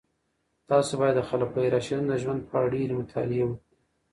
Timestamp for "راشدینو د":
1.73-2.13